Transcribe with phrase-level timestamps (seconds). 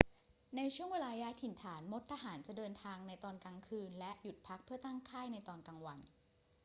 [0.55, 5.99] ในช่วงเวลาย้ายถิ่นฐาน มดทหารจะเดินทางในตอนกลางคืนและหยุดพักเพื่อตั้งค่ายในตอนกลางวัน